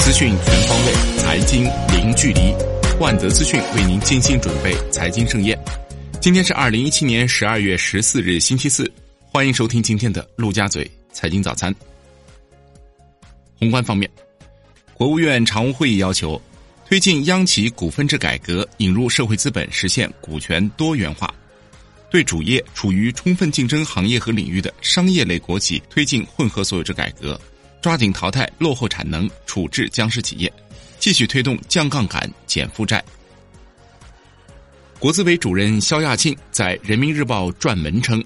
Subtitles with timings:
[0.00, 2.54] 资讯全方位，财经零距离。
[2.98, 5.56] 万德资讯为您精心准备财经盛宴。
[6.22, 8.90] 今天是二零一七年十二月十四日，星期四。
[9.20, 11.72] 欢迎收听今天的陆家嘴财经早餐。
[13.58, 14.10] 宏观方面，
[14.94, 16.40] 国务院常务会议要求
[16.88, 21.32] 推进央企股份制改革，引入社会资本，实现股权多元化。
[22.10, 27.38] 对主业处于充分竞争行业和领域的商业类国企推进混合所有制改革。
[27.80, 30.52] 抓紧淘汰落后产能，处置僵尸企业，
[30.98, 33.02] 继续推动降杠杆、减负债。
[34.98, 38.22] 国资委主任肖亚庆在《人民日报》撰文称，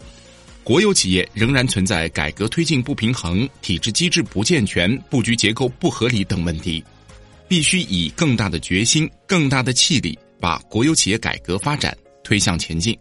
[0.65, 6.83] 国有企业仍然存在改革推进不平衡、体制机制不健全、布局结构不合理等问题，
[7.47, 12.99] 必须以更大的决心、更大的气力，把国有企业改革发展推向前进。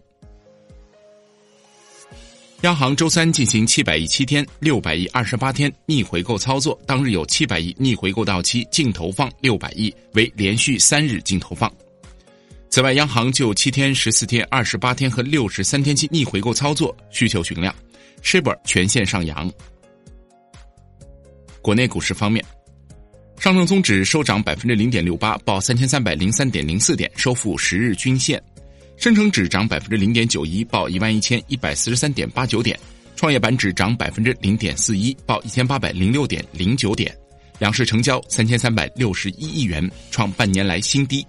[2.63, 11.69] 央行周三进行七百亿七天、六百亿二十八天逆回购操作，当日有七百亿逆回购到期，净投放六百亿，为连续三日净投放。
[12.69, 17.75] 此外，央行就七天、十四天、二十八天和六十三天期逆回购操作需求询量
[18.23, 19.51] ，shibor 全线上扬。
[21.61, 22.41] 国内股市方面，
[23.39, 28.41] 上证综指收涨百分之零点六八，报三千三百零三点零四点，收复十日均线。
[28.95, 32.77] 深成指涨百分之零点九一，报一万一千一百四十三点八九点；
[33.15, 37.13] 创业板指涨百分之零点四一，报一千八百零六点零九点。
[37.59, 41.25] 两市成交三千三百六十一亿元，创半年来新低。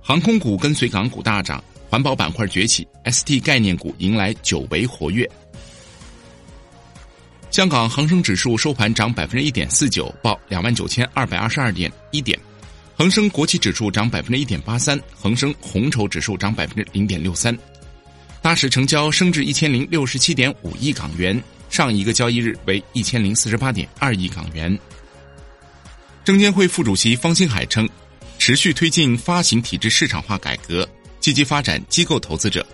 [0.00, 5.28] 航空股跟随港股大涨，环保板块崛起，ST 概念股迎来久违活跃。
[7.50, 12.38] 香港恒生指数收盘涨百分之一点四九，报两万九千二百二十二点一点。
[13.00, 17.58] 恒生国企指数涨百分之一点八三，恒生红筹指数涨百分之零点六三，
[18.42, 24.78] 大市成交升至一千零六十七点五亿港元，上一个交易日为一千零四十八点二亿港元。
[26.26, 27.88] 证监会副主席方星海称，
[28.38, 30.86] 持续推进发行体制市场化改革，
[31.20, 32.66] 积极发展机构投资者，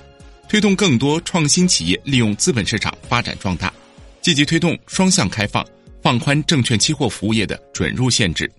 [0.49, 3.73] 推动更多创新企业利用资本市场发展壮大，
[4.21, 5.65] 积极推动双向开放，
[6.03, 8.51] 放宽证券期货服务业的准入限制。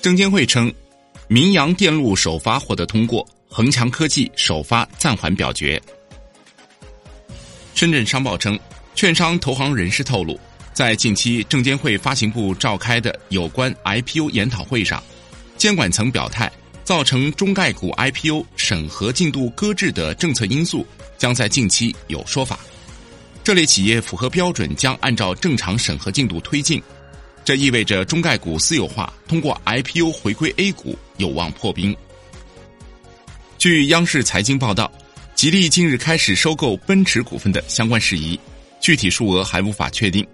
[0.00, 0.72] 证监会称，
[1.28, 5.80] 民阳电路首发获得通过，恒强科技首发暂缓表决。
[7.74, 8.58] 深圳商报称，
[8.94, 10.40] 券商投行人士透露，
[10.72, 15.02] 在近期证监会发行部召开的有关 IPO 研讨会上，
[15.58, 16.50] 监管层表态，
[16.82, 20.86] 造成中概股 IPO 审核进度搁置的政策因素
[21.18, 22.58] 将在近期有说法。
[23.44, 26.82] 这类企业符合标准，将按照正常审核进度推进。
[27.44, 31.96] 这意味着中概股私有化通过 IPO 回归 A 股有望破冰。
[33.58, 34.90] 据央视财经报道，
[35.34, 38.38] 吉利近日开始收购奔驰股份的相关事宜，
[38.80, 40.26] 具体数额还无法确定。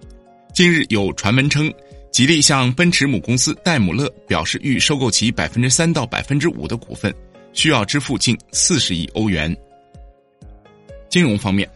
[0.52, 1.72] 近日有传闻称，
[2.12, 7.14] 吉利向奔驰母公司戴姆勒表示欲收购其百分之三到百分之五的股份，
[7.52, 9.56] 需要支付近四十亿欧元。
[11.08, 11.68] 金融方面，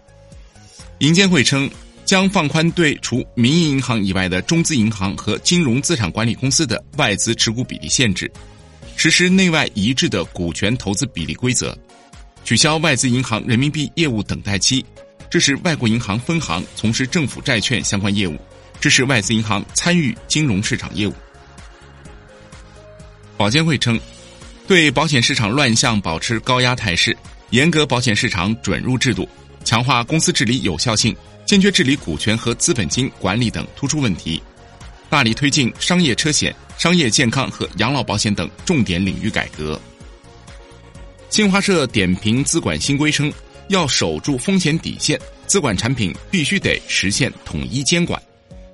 [0.98, 1.70] 银监会称。
[2.10, 8.28] 将放宽对除民营银行以外的中资银行和金融资产管理公司的外资持股比例限制，
[8.97, 11.72] 实施内外一致的股权投资比例规则，
[12.43, 14.84] 取消外资银行人民币业务等待期，
[15.31, 18.37] 支持外国银行分行从事政府债券相关业务，
[18.81, 21.15] 支持外资银行参与金融市场业务。
[23.37, 23.97] 保监会称，
[24.66, 27.16] 对保险市场乱象保持高压态势，
[27.50, 29.28] 严格保险市场准入制度，
[29.65, 31.16] 强化公司治理有效性。
[31.50, 34.41] 坚决治理股权和资本金管理等突出问题，
[35.09, 39.77] 大力推进商业车险、商业健康和养老保险等重点领域改革。
[41.28, 43.33] 新华社点评资管新规称，
[43.66, 48.22] 要守住风险底线，资管产品必须得实现统一监管。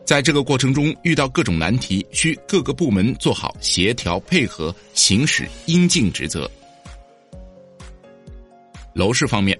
[0.05, 6.47] 在这个过程中遇到各种难题，需各个部门做好协调配合，行使应尽职责。
[8.93, 9.59] 楼市方面，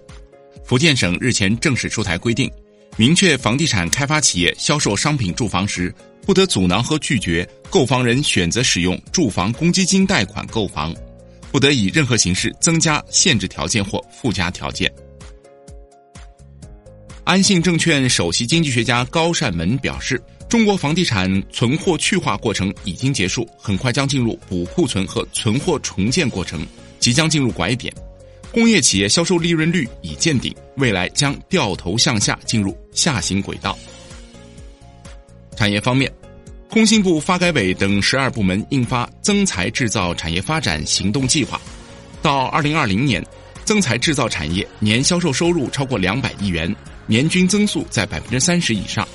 [0.67, 2.53] 福建省日前正式出台规定。
[2.99, 10.95] 明确房地产开发企业销售商品住房时，不得阻挠和拒绝购房人选择使用住房公积金贷款购房，
[11.53, 14.91] 不得以任何形式增加限制条件或附加条件。
[17.25, 20.19] 安信证券首席经济学家高善文表示，
[20.49, 26.67] 中国房地产存货去化过程已经结束，很快将进入补库存和存货重建过程，
[26.99, 27.93] 即将进入拐点。
[28.53, 33.79] 工业企业销售利润率已见顶，未来将掉头向下，进入下行轨道。
[35.57, 36.13] 产业方面，
[36.69, 41.61] 工信部、发改委等十二部门印发增材制造产业发展行动计划，
[42.21, 43.25] 到二零二零年，
[43.65, 46.75] 增材制造产业年销售收入超过两百亿元，
[47.07, 49.07] 年均增速在百分之三十以上。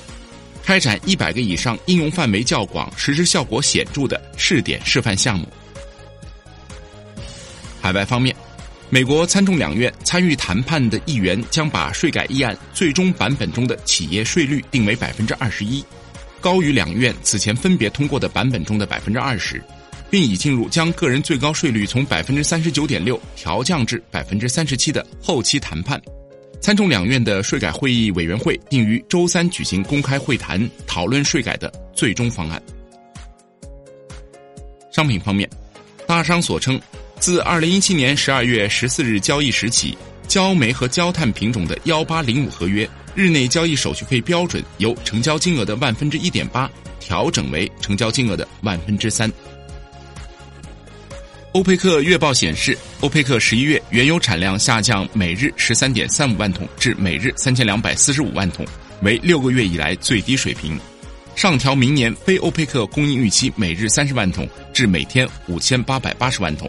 [0.64, 5.46] 开展一百个以上应用范围较广、实施效果显著的试点示范项目。
[7.80, 8.34] 海外方面，
[8.94, 15.82] 美国参众两院参与谈判的议员将把税改议案最终版本中的企业税率定为百分之二十一，
[16.42, 19.64] 高于两院此前分别通过的版本中的百分之二十，
[20.10, 25.98] 并已进入将个人最高税率从百分之三十九点六调降至百分之三十七的后期谈判。
[26.60, 32.62] 参众两院的税改会议委员会定于周三举行公开会谈，讨论税改的最终方案。
[34.90, 35.48] 商品方面，
[36.06, 36.78] 大商所称，
[37.22, 39.96] 自二零一七年十二月十四日交易时起，
[40.26, 49.30] 焦煤和焦炭品种的幺八零五合约日内交易手续费标准由成交金额的万分之一点八调整为成交金额的万分之三。
[51.52, 58.66] 欧佩克月报显示，欧佩克十一月原油产量下降每日十三点三五万桶至每日三千两百四十五万桶，
[59.02, 60.76] 为六个月以来最低水平。
[61.36, 66.68] 上调明年非欧佩克供应预期每日三十万桶至每天五千八百八十万桶。